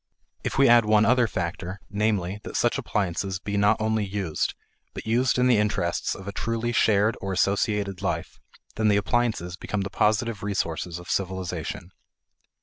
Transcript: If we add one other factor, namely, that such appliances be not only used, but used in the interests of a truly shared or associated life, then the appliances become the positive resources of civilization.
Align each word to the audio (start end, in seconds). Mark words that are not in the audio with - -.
If 0.43 0.57
we 0.57 0.67
add 0.67 0.85
one 0.85 1.05
other 1.05 1.27
factor, 1.27 1.79
namely, 1.87 2.39
that 2.43 2.57
such 2.57 2.79
appliances 2.79 3.37
be 3.37 3.55
not 3.55 3.79
only 3.79 4.03
used, 4.03 4.55
but 4.95 5.05
used 5.05 5.37
in 5.37 5.45
the 5.45 5.59
interests 5.59 6.15
of 6.15 6.27
a 6.27 6.31
truly 6.31 6.71
shared 6.71 7.15
or 7.21 7.31
associated 7.33 8.01
life, 8.01 8.39
then 8.77 8.87
the 8.87 8.97
appliances 8.97 9.57
become 9.57 9.81
the 9.81 9.91
positive 9.91 10.41
resources 10.41 10.97
of 10.97 11.07
civilization. 11.07 11.91